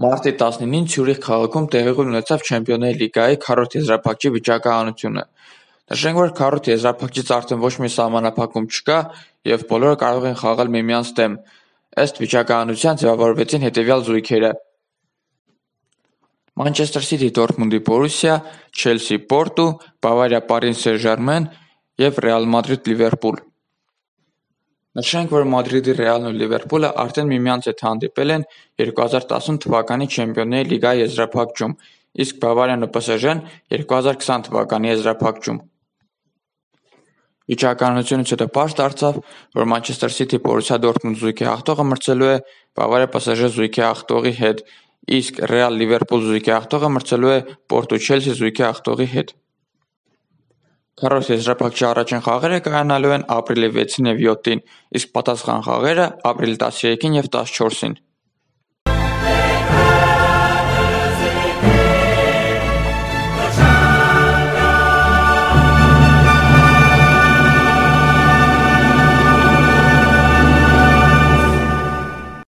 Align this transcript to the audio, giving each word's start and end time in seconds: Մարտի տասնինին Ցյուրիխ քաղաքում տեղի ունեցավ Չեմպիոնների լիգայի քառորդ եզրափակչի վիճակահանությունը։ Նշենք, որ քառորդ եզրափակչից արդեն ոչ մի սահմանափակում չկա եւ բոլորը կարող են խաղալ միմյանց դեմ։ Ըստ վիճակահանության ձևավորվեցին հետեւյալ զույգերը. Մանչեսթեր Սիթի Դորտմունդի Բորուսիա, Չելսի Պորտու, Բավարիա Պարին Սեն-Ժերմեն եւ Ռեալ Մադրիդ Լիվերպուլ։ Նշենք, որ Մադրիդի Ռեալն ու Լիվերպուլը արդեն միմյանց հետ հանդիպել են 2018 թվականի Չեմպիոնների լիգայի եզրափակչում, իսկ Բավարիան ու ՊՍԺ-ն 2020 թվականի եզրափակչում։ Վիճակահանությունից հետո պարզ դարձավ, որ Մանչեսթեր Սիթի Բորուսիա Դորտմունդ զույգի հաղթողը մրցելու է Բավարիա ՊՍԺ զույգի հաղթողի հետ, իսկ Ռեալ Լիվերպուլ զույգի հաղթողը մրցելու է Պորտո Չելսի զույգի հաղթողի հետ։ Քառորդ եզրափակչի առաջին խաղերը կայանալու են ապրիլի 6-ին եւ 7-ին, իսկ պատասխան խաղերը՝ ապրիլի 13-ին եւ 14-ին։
Մարտի 0.00 0.30
տասնինին 0.40 0.86
Ցյուրիխ 0.88 1.18
քաղաքում 1.20 1.66
տեղի 1.72 1.92
ունեցավ 2.02 2.44
Չեմպիոնների 2.48 2.96
լիգայի 3.02 3.36
քառորդ 3.42 3.74
եզրափակչի 3.76 4.30
վիճակահանությունը։ 4.36 5.24
Նշենք, 5.92 6.16
որ 6.22 6.32
քառորդ 6.38 6.70
եզրափակչից 6.72 7.32
արդեն 7.36 7.60
ոչ 7.60 7.72
մի 7.82 7.90
սահմանափակում 7.92 8.68
չկա 8.72 8.98
եւ 9.52 9.64
բոլորը 9.68 9.98
կարող 10.02 10.26
են 10.30 10.38
խաղալ 10.40 10.72
միմյանց 10.72 11.12
դեմ։ 11.20 11.36
Ըստ 12.02 12.20
վիճակահանության 12.22 13.00
ձևավորվեցին 13.02 13.66
հետեւյալ 13.68 14.04
զույգերը. 14.08 14.52
Մանչեսթեր 16.62 17.06
Սիթի 17.12 17.30
Դորտմունդի 17.36 17.80
Բորուսիա, 17.92 18.34
Չելսի 18.72 19.18
Պորտու, 19.28 19.70
Բավարիա 20.04 20.40
Պարին 20.48 20.76
Սեն-Ժերմեն 20.80 21.48
եւ 22.00 22.20
Ռեալ 22.24 22.48
Մադրիդ 22.56 22.92
Լիվերպուլ։ 22.92 23.51
Նշենք, 24.92 25.30
որ 25.32 25.46
Մադրիդի 25.48 25.92
Ռեալն 25.96 26.28
ու 26.28 26.36
Լիվերպուլը 26.36 26.88
արդեն 27.00 27.28
միմյանց 27.32 27.68
հետ 27.70 27.78
հանդիպել 27.86 28.32
են 28.34 28.42
2018 28.82 29.60
թվականի 29.64 30.08
Չեմպիոնների 30.12 30.68
լիգայի 30.72 31.00
եզրափակչում, 31.02 31.76
իսկ 32.24 32.42
Բավարիան 32.42 32.84
ու 32.84 32.90
ՊՍԺ-ն 32.92 33.40
2020 33.72 34.44
թվականի 34.50 34.92
եզրափակչում։ 34.92 35.60
Վիճակահանությունից 37.52 38.32
հետո 38.36 38.46
պարզ 38.52 38.76
դարձավ, 38.82 39.16
որ 39.56 39.68
Մանչեսթեր 39.72 40.12
Սիթի 40.16 40.38
Բորուսիա 40.44 40.78
Դորտմունդ 40.84 41.22
զույգի 41.22 41.48
հաղթողը 41.48 41.86
մրցելու 41.88 42.30
է 42.32 42.36
Բավարիա 42.78 43.08
ՊՍԺ 43.16 43.50
զույգի 43.56 43.82
հաղթողի 43.88 44.34
հետ, 44.42 44.62
իսկ 45.18 45.40
Ռեալ 45.52 45.80
Լիվերպուլ 45.80 46.26
զույգի 46.28 46.52
հաղթողը 46.52 46.92
մրցելու 46.96 47.32
է 47.32 47.38
Պորտո 47.72 47.98
Չելսի 48.06 48.36
զույգի 48.42 48.66
հաղթողի 48.68 49.08
հետ։ 49.16 49.34
Քառորդ 51.02 51.30
եզրափակչի 51.32 51.86
առաջին 51.88 52.20
խաղերը 52.22 52.58
կայանալու 52.62 53.12
են 53.16 53.24
ապրիլի 53.36 53.70
6-ին 53.74 54.10
եւ 54.12 54.20
7-ին, 54.22 54.60
իսկ 55.00 55.08
պատասխան 55.18 55.64
խաղերը՝ 55.66 56.04
ապրիլի 56.30 56.58
13-ին 56.62 57.16
եւ 57.18 57.30
14-ին։ 57.34 57.96